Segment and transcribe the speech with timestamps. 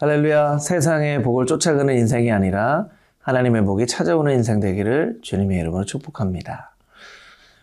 [0.00, 0.58] 할렐루야.
[0.58, 2.86] 세상의 복을 쫓아가는 인생이 아니라
[3.18, 6.70] 하나님의 복이 찾아오는 인생 되기를 주님의 이름으로 축복합니다.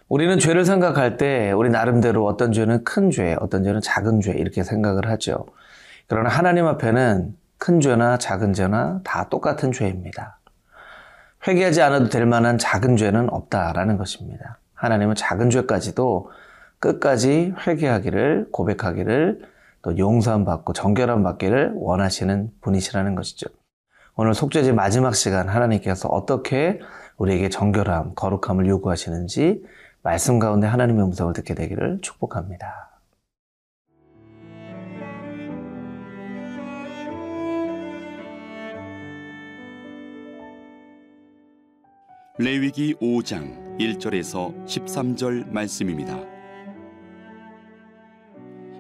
[0.09, 4.63] 우리는 죄를 생각할 때 우리 나름대로 어떤 죄는 큰 죄, 어떤 죄는 작은 죄 이렇게
[4.63, 5.45] 생각을 하죠.
[6.08, 10.38] 그러나 하나님 앞에는 큰 죄나 작은 죄나 다 똑같은 죄입니다.
[11.47, 14.59] 회개하지 않아도 될 만한 작은 죄는 없다라는 것입니다.
[14.73, 16.31] 하나님은 작은 죄까지도
[16.80, 19.55] 끝까지 회개하기를 고백하기를
[19.85, 23.45] 또 용서함 받고 정결함 받기를 원하시는 분이시라는 것이죠.
[24.16, 26.80] 오늘 속죄제 마지막 시간 하나님께서 어떻게
[27.17, 29.63] 우리에게 정결함, 거룩함을 요구하시는지
[30.02, 33.00] 말씀 가운데 하나님의 음성을 듣게 되기를 축복합니다.
[42.39, 46.34] 레위기 5장 1절에서 13절 말씀입니다.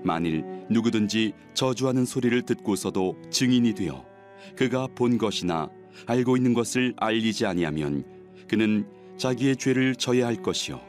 [0.05, 4.05] 만일 누구든지 저주하는 소리를 듣고서도 증인이 되어
[4.55, 5.69] 그가 본 것이나
[6.05, 8.05] 알고 있는 것을 알리지 아니하면
[8.47, 10.79] 그는 자기의 죄를 져야 할 것이요.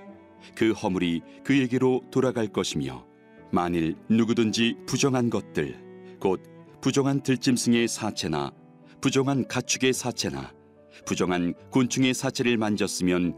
[0.55, 3.05] 그 허물이 그에게로 돌아갈 것이며
[3.51, 6.43] 만일 누구든지 부정한 것들 곧
[6.81, 8.53] 부정한 들짐승의 사체나
[9.01, 10.53] 부정한 가축의 사체나
[11.07, 13.35] 부정한 곤충의 사체를 만졌으면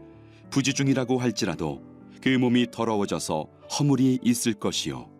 [0.49, 1.81] 부지중이라고 할지라도
[2.21, 3.47] 그 몸이 더러워져서
[3.79, 5.18] 허물이 있을 것이요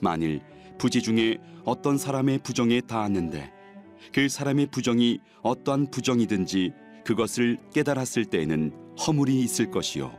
[0.00, 0.40] 만일
[0.78, 3.52] 부지 중에 어떤 사람의 부정에 닿았는데
[4.12, 6.72] 그 사람의 부정이 어떠한 부정이든지
[7.04, 8.72] 그것을 깨달았을 때에는
[9.06, 10.12] 허물이 있을 것이요.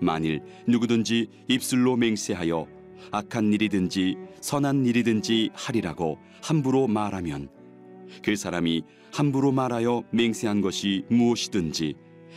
[0.00, 2.66] 만일 누구든지 입술로 맹세하여
[3.10, 7.48] 악한 일이든지 선한 일이든지 하리라고 함부로 말하면
[8.22, 11.94] 그 사람이 함부로 말하여 맹세한 것이 무엇이든지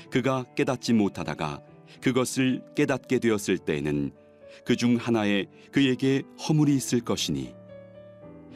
[0.09, 1.61] 그가 깨닫지 못하다가
[2.01, 4.11] 그것을 깨닫게 되었을 때에는
[4.65, 7.53] 그 중 하나에 그에게 허물이 있을 것이니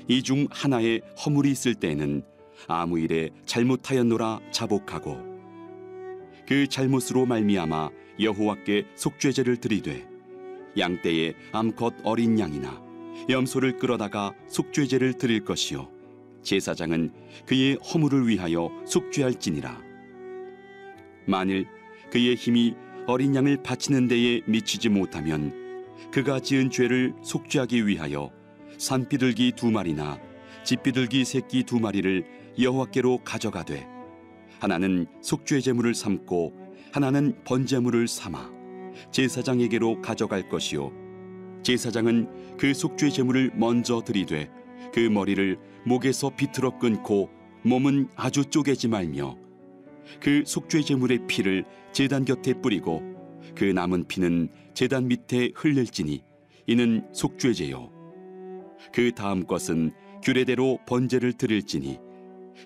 [0.07, 2.24] 이 중 하나에 허물이 있을 때에는
[2.68, 5.18] 아무 일에 잘못하였노라 자복하고
[6.47, 10.06] 그 잘못으로 말미암아 여호와께 속죄제를 드리되
[10.78, 12.81] 양떼의 암컷 어린 양이나
[13.29, 15.90] 염소를 끌어다가 속죄제를 드릴 것이요
[16.44, 17.12] 제사장은
[17.46, 19.79] 그의 허물을 위하여 속죄할지니라.
[21.28, 21.68] 만일
[22.12, 22.73] 그의 힘이
[23.06, 25.53] 어린 양을 바치는 데에 미치지 못하면
[26.11, 28.31] 그가 지은 죄를 속죄하기 위하여
[28.77, 30.19] 산비둘기 두 마리나
[30.66, 32.25] 집비둘기 새끼 두 마리를
[32.59, 33.88] 여호와께로 가져가되
[34.59, 36.53] 하나는 속죄 제물을 삼고
[36.91, 38.51] 하나는 번제물을 삼아
[39.11, 40.91] 제사장에게로 가져갈 것이요.
[41.63, 44.51] 제사장은 그 속죄 제물을 먼저 드리되
[44.93, 47.29] 그 머리를 목에서 비틀어 끊고
[47.63, 49.38] 몸은 아주 쪼개지 말며
[50.19, 53.01] 그 속죄 제물의 피를 제단 곁에 뿌리고
[53.56, 56.23] 그 남은 피는 제단 밑에 흘릴지니
[56.67, 57.91] 이는 속죄제요.
[58.94, 59.91] 그 다음 것은
[60.23, 62.00] 규례대로 번제를 드릴지니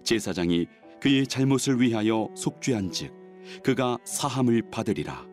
[0.03, 0.67] 제사장이
[1.01, 3.13] 그의 잘못을 위하여 속죄한즉
[3.63, 5.25] 그가 사함을 받으리라.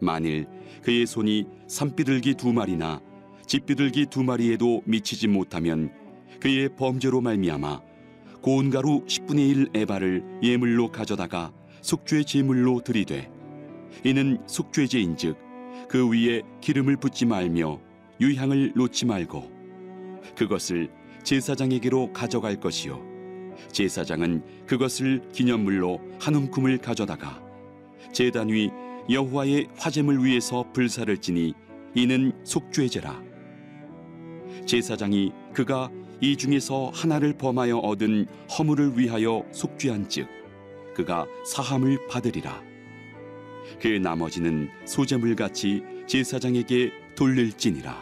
[0.00, 0.46] 만일
[0.82, 3.00] 그의 손이 산비둘기 두 마리나
[3.46, 5.92] 집비둘기 두 마리에도 미치지 못하면
[6.40, 7.80] 그의 범죄로 말미암아
[8.42, 13.30] 고운 가루 10분의 1 에바를 예물로 가져다가 속죄 제물로 드리되
[14.02, 15.36] 이는 속죄제인즉
[15.88, 17.80] 그 위에 기름을 붓지 말며
[18.20, 19.50] 유향을 놓지 말고
[20.36, 20.90] 그것을
[21.22, 23.00] 제사장에게로 가져갈 것이요.
[23.70, 27.42] 제사장은 그것을 기념물로 한 움큼을 가져다가
[28.12, 28.70] 제단 위
[29.10, 31.54] 여호와의 화제물 위에서 불사를 지니
[31.94, 33.22] 이는 속죄제라.
[34.66, 35.90] 제사장이 그가
[36.20, 38.26] 이 중에서 하나를 범하여 얻은
[38.56, 40.26] 허물을 위하여 속죄한즉
[40.94, 42.62] 그가 사함을 받으리라
[43.80, 47.94] 그 나머지는 소재물 같이 제사장에게 돌릴지니라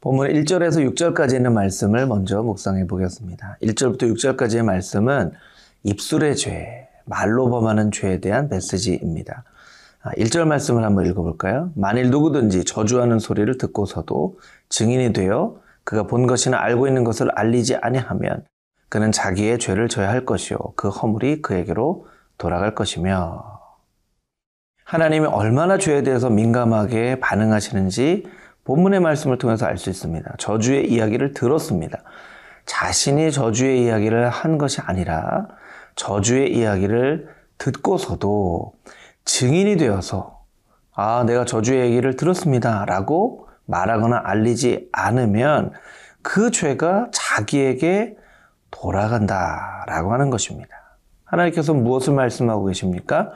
[0.00, 3.58] 본문 1절에서 6절까지 있는 말씀을 먼저 묵상해 보겠습니다.
[3.62, 5.32] 1절부터 6절까지의 말씀은
[5.82, 9.44] 입술의 죄, 말로 범하는 죄에 대한 메시지입니다.
[10.16, 11.72] 1절 아, 말씀을 한번 읽어볼까요?
[11.74, 14.38] 만일 누구든지 저주하는 소리를 듣고서도
[14.68, 18.44] 증인이 되어 그가 본 것이나 알고 있는 것을 알리지 아니하면
[18.88, 22.06] 그는 자기의 죄를 져야 할 것이요 그 허물이 그에게로
[22.38, 23.58] 돌아갈 것이며
[24.84, 28.26] 하나님이 얼마나 죄에 대해서 민감하게 반응하시는지
[28.64, 30.34] 본문의 말씀을 통해서 알 수 있습니다.
[30.38, 31.98] 저주의 이야기를 들었습니다.
[32.64, 35.48] 자신이 저주의 이야기를 한 것이 아니라
[35.96, 38.74] 저주의 이야기를 듣고서도
[39.24, 40.44] 증인이 되어서
[40.94, 42.84] 아, 내가 저주의 얘기를 들었습니다.
[42.84, 45.72] 라고 말하거나 알리지 않으면
[46.22, 48.16] 그 죄가 자기에게
[48.70, 49.84] 돌아간다.
[49.86, 50.87] 라고 하는 것입니다.
[51.28, 53.32] 하나님께서 무엇을 말씀하고 계십니까?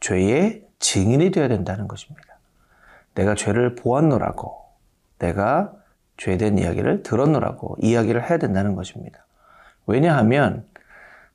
[0.00, 2.38] 죄의 증인이 되어야 된다는 것입니다.
[3.14, 4.56] 내가 죄를 보았노라고,
[5.18, 5.72] 내가
[6.16, 9.24] 죄된 이야기를 들었노라고 이야기를 해야 된다는 것입니다.
[9.86, 10.64] 왜냐하면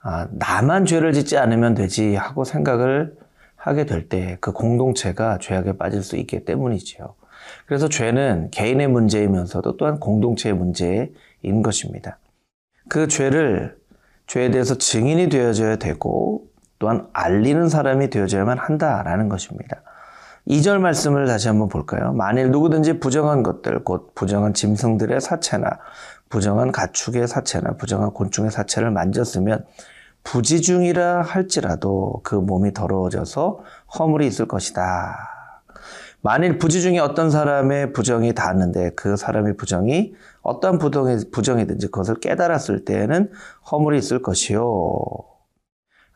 [0.01, 3.15] 아, 나만 죄를 짓지 않으면 되지 하고 생각을
[3.55, 7.15] 하게 될 때 그 공동체가 죄악에 빠질 수 있기 때문이지요.
[7.65, 12.17] 그래서 죄는 개인의 문제이면서도 또한 공동체의 문제인 것입니다.
[12.87, 13.77] 그 죄를
[14.29, 16.43] 죄에 대해서 증인이 되어져야 되고
[16.77, 19.81] 또한 알리는 사람이 되어져야만 한다라는 것입니다.
[20.47, 22.13] 2절 말씀을 다시 한번 볼까요?
[22.13, 25.79] 만일 누구든지 부정한 것들, 곧 부정한 짐승들의 사체나
[26.29, 29.65] 부정한 가축의 사체나 부정한 곤충의 사체를 만졌으면
[30.23, 33.59] 부지중이라 할지라도 그 몸이 더러워져서
[33.97, 35.38] 허물이 있을 것이다.
[36.21, 42.83] 만일 부지 중에 어떤 사람의 부정이 닿았는데 그 사람의 부정이 어떠한 부정이, 부정이든지 그것을 깨달았을
[42.85, 43.31] 때에는
[43.71, 45.07] 허물이 있을 것이요.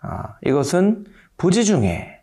[0.01, 1.05] 아, 이것은
[1.38, 2.21] 부지 중에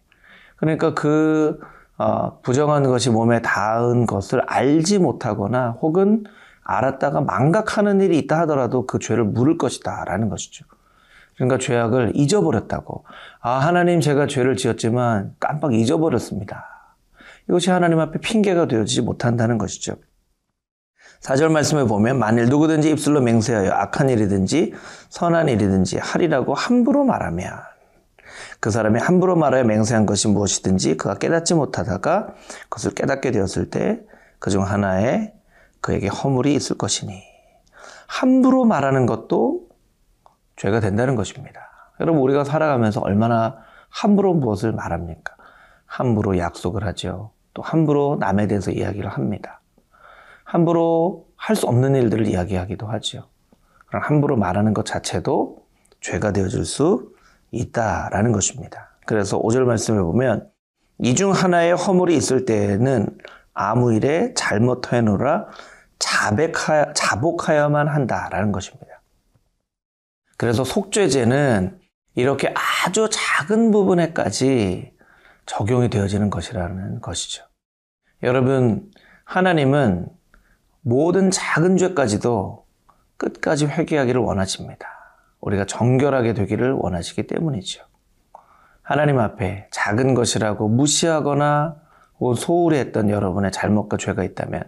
[0.56, 1.59] 그러니까 그
[1.97, 6.25] 어, 부정한 것이 몸에 닿은 것을 알지 못하거나 혹은
[6.62, 10.65] 알았다가 망각하는 일이 있다 하더라도 그 죄를 물을 것이다 라는 것이죠.
[11.35, 13.05] 그러니까 죄악을 잊어버렸다고.
[13.41, 16.80] 아, 하나님 제가 죄를 지었지만 깜빡 잊어버렸습니다.
[17.50, 19.97] 이것이 하나님 앞에 핑계가 되어지지 못한다는 것이죠.
[21.20, 24.73] 4절 말씀에 보면 만일 누구든지 입술로 맹세하여 악한 일이든지
[25.11, 27.52] 선한 일이든지 하리라고 함부로 말하면
[28.61, 32.35] 그 사람이 함부로 말하여 맹세한 것이 무엇이든지 그가 깨닫지 못하다가
[32.70, 34.00] 그것을 깨닫게 되었을 때
[34.38, 35.35] 그 중 하나에
[35.82, 37.23] 그에게 허물이 있을 것이니
[38.06, 39.69] 함부로 말하는 것도
[40.56, 41.61] 죄가 된다는 것입니다.
[42.00, 43.58] 여러분 우리가 살아가면서 얼마나
[43.91, 45.35] 함부로 무엇을 말합니까?
[45.85, 47.32] 함부로 약속을 하죠.
[47.55, 49.61] 또 함부로 남에 대해서 이야기를 합니다.
[50.44, 53.29] 함부로 할 수 없는 일들을 이야기하기도 하죠.
[53.87, 55.64] 그럼 함부로 말하는 것 자체도
[56.00, 57.12] 죄가 되어질 수
[57.50, 58.91] 있다라는 것입니다.
[59.06, 60.49] 그래서 5절 말씀에 보면
[60.99, 63.08] 이 중 하나의 허물이 있을 때에는
[63.55, 65.47] 아무 일에 잘못 해놓으라
[65.99, 69.02] 자백하, 자복하여만 한다라는 것입니다.
[70.37, 71.79] 그래서 속죄죄는
[72.14, 72.52] 이렇게
[72.87, 74.93] 아주 작은 부분에까지
[75.50, 77.44] 적용이 되어지는 것이라는 것이죠.
[78.23, 78.88] 여러분,
[79.25, 80.08] 하나님은
[80.81, 82.67] 모든 작은 죄까지도
[83.17, 84.87] 끝까지 회개하기를 원하십니다.
[85.41, 87.85] 우리가 정결하게 되기를 원하시기 때문이죠.
[88.82, 91.76] 하나님 앞에 작은 것이라고 무시하거나
[92.37, 94.62] 소홀히 했던 여러분의 잘못과 죄가 있다면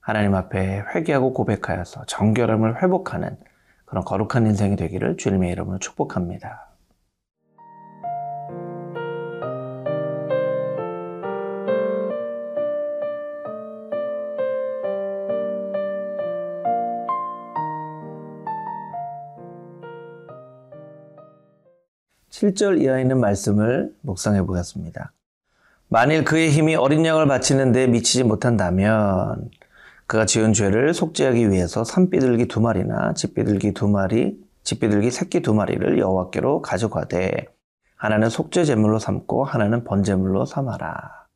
[0.00, 3.38] 하나님 앞에 회개하고 고백하여서 정결함을 회복하는
[3.84, 6.69] 그런 거룩한 인생이 되기를 주님의 이름으로 축복합니다.
[22.40, 25.12] 7절 이하에 있는 말씀을 묵상해 보겠습니다.
[25.88, 29.50] 만일 그의 힘이 어린 양을 바치는 데 미치지 못한다면
[30.06, 35.98] 그가 지은 죄를 속죄하기 위해서 산비둘기 두 마리나 집비둘기 두 마리, 집비둘기 새끼 두 마리를
[35.98, 37.46] 여호와께로 가져가되
[37.96, 41.26] 하나는 속죄 제물로 삼고 하나는 번제물로 삼아라.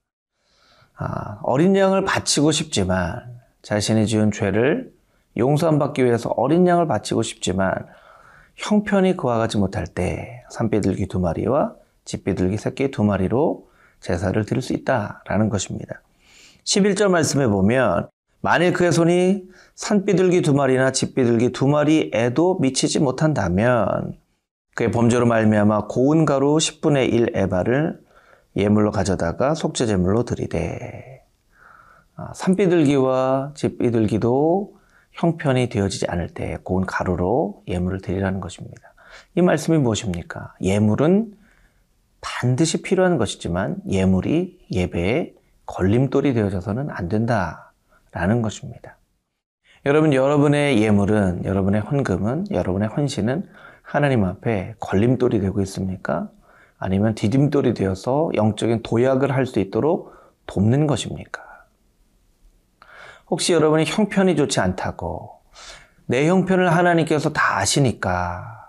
[0.97, 3.21] 아, 어린 양을 바치고 싶지만
[3.61, 4.91] 자신이 지은 죄를
[5.37, 7.75] 용서받기 위해서 어린 양을 바치고 싶지만
[8.57, 11.75] 형편이 그와 같지 못할 때 산비둘기 두 마리와
[12.05, 13.69] 집비둘기 새끼 두 마리로
[14.01, 16.03] 제사를 드릴 수 있다라는 것입니다.
[16.65, 18.09] 11절 말씀에 보면
[18.41, 24.19] 만일 그의 손이 산비둘기 두 마리나 집비둘기 두 마리에도 미치지 못한다면
[24.75, 28.01] 그의 범죄로 말미암아 고운 가루 10분의 1 에바를
[28.57, 31.25] 예물로 가져다가 속죄 제물로 드리되
[32.17, 34.77] 아, 산비둘기와 집비둘기도
[35.13, 38.94] 형편이 되어지지 않을 때 고운 가루로 예물을 드리라는 것입니다.
[39.35, 40.55] 이 말씀이 무엇입니까?
[40.61, 41.35] 예물은
[42.21, 45.35] 반드시 필요한 것이지만 예물이 예배에
[45.67, 48.99] 걸림돌이 되어져서는 안 된다라는 것입니다.
[49.87, 53.47] 여러분, 여러분의 예물은, 여러분의 헌금은, 여러분의 헌신은
[53.83, 56.31] 하나님 앞에 걸림돌이 되고 있습니까?
[56.79, 60.15] 아니면 디딤돌이 되어서 영적인 도약을 할 수 있도록
[60.47, 61.43] 돕는 것입니까?
[63.29, 65.41] 혹시 여러분이 형편이 좋지 않다고
[66.07, 68.64] 내 형편을 하나님께서 다 아시니까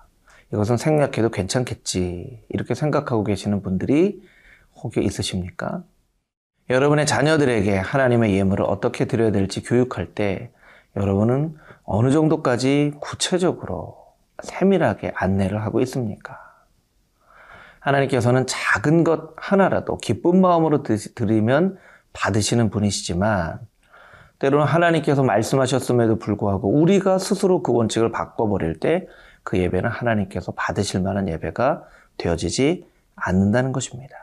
[0.56, 4.22] 이것은 생략해도 괜찮겠지 이렇게 생각하고 계시는 분들이
[4.82, 5.84] 혹여 있으십니까?
[6.70, 10.52] 여러분의 자녀들에게 하나님의 예물을 어떻게 드려야 될지 교육할 때
[10.96, 13.98] 여러분은 어느 정도까지 구체적으로
[14.44, 16.40] 세밀하게 안내를 하고 있습니까?
[17.82, 21.78] 하나님께서는 작은 것 하나라도 기쁜 마음으로 드리면
[22.14, 23.60] 받으시는 분이시지만
[24.40, 29.08] 때로는 하나님께서 말씀하셨음에도 불구하고 우리가 스스로 그 원칙을 바꿔버릴 때
[29.46, 31.84] 그 예배는 하나님께서 받으실 만한 예배가
[32.18, 32.86] 되어지지
[33.16, 34.16] 않는다는 것입니다.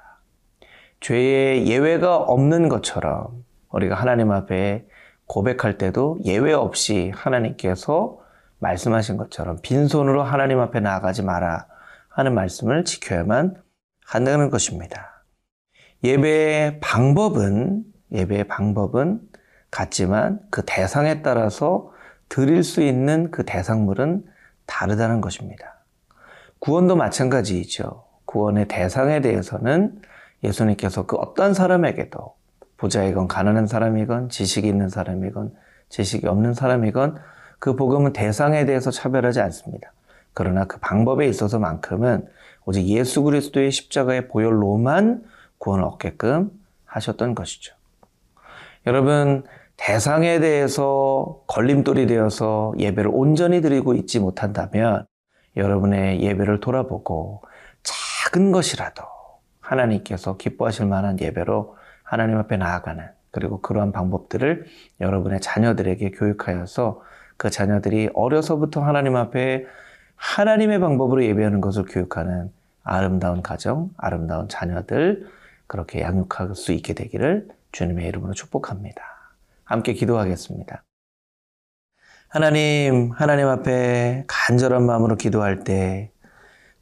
[1.00, 4.84] 죄의 예외가 없는 것처럼 우리가 하나님 앞에
[5.26, 8.18] 고백할 때도 예외 없이 하나님께서
[8.58, 11.66] 말씀하신 것처럼 빈손으로 하나님 앞에 나아가지 마라
[12.08, 13.56] 하는 말씀을 지켜야만
[14.04, 15.24] 한다는 것입니다.
[16.04, 19.20] 예배의 방법은 예배의 방법은
[19.70, 21.92] 같지만 그 대상에 따라서
[22.28, 24.31] 드릴 수 있는 그 대상물은
[24.72, 25.74] 다르다는 것입니다.
[26.58, 28.04] 구원도 마찬가지이죠.
[28.24, 30.00] 구원의 대상에 대해서는
[30.42, 32.34] 예수님께서 그 어떤 사람에게도
[32.78, 35.54] 부자이건 가난한 사람이건 지식이 있는 사람이건
[35.90, 37.18] 지식이 없는 사람이건
[37.58, 39.92] 그 복음은 대상에 대해서 차별하지 않습니다.
[40.32, 42.26] 그러나 그 방법에 있어서만큼은
[42.64, 45.24] 오직 예수 그리스도의 십자가의 보혈로만
[45.58, 46.50] 구원을 얻게끔
[46.86, 47.74] 하셨던 것이죠.
[48.86, 49.44] 여러분,
[49.84, 55.06] 대상에 대해서 걸림돌이 되어서 예배를 온전히 드리고 있지 못한다면
[55.56, 57.42] 여러분의 예배를 돌아보고
[57.82, 59.02] 작은 것이라도
[59.60, 64.66] 하나님께서 기뻐하실 만한 예배로 하나님 앞에 나아가는 그리고 그러한 방법들을
[65.00, 67.02] 여러분의 자녀들에게 교육하여서
[67.36, 69.66] 그 자녀들이 어려서부터 하나님 앞에
[70.14, 72.52] 하나님의 방법으로 예배하는 것을 교육하는
[72.84, 75.26] 아름다운 가정, 아름다운 자녀들
[75.66, 79.12] 그렇게 양육할 수 있게 되기를 주님의 이름으로 축복합니다.
[79.72, 80.84] 함께 기도하겠습니다.
[82.28, 86.12] 하나님, 하나님 앞에 간절한 마음으로 기도할 때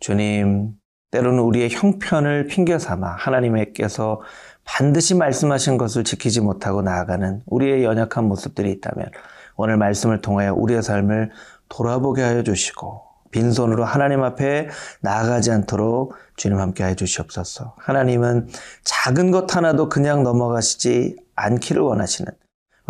[0.01, 0.75] 주님,
[1.11, 4.21] 때로는 우리의 형편을 핑계 삼아 하나님께서
[4.65, 9.11] 반드시 말씀하신 것을 지키지 못하고 나아가는 우리의 연약한 모습들이 있다면
[9.57, 11.31] 오늘 말씀을 통하여 우리의 삶을
[11.69, 14.69] 돌아보게 하여 주시고 빈손으로 하나님 앞에
[15.01, 17.75] 나아가지 않도록 주님 함께 해 주시옵소서.
[17.79, 18.49] 하나님은
[18.85, 22.31] 작은 것 하나도 그냥 넘어가시지 않기를 원하시는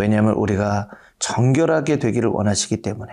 [0.01, 0.89] 왜냐하면 우리가
[1.19, 3.13] 정결하게 되기를 원하시기 때문에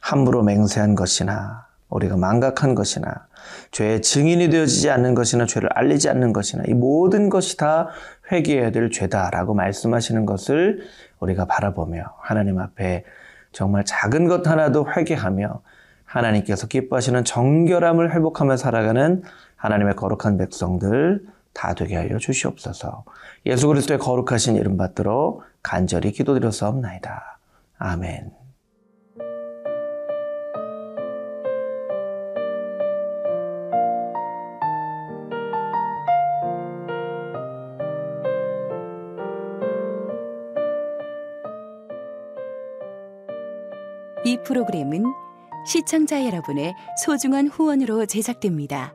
[0.00, 3.26] 함부로 맹세한 것이나 우리가 망각한 것이나
[3.72, 7.88] 죄의 증인이 되어지지 않는 것이나 죄를 알리지 않는 것이나 이 모든 것이 다
[8.30, 10.86] 회개해야 될 죄다라고 말씀하시는 것을
[11.18, 13.04] 우리가 바라보며 하나님 앞에
[13.52, 15.62] 정말 작은 것 하나도 회개하며
[16.04, 19.22] 하나님께서 기뻐하시는 정결함을 회복하며 살아가는
[19.56, 23.04] 하나님의 거룩한 백성들 다 되게 하여 주시옵소서.
[23.46, 27.38] 예수 그리스도의 거룩하신 이름 받들어 간절히 기도드렸사옵나이다.
[27.78, 28.32] 아멘.
[44.24, 45.04] 이 프로그램은
[45.66, 46.74] 시청자 여러분의
[47.04, 48.94] 소중한 후원으로 제작됩니다.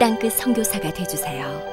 [0.00, 1.69] 땅끝 선교사가 되주세요.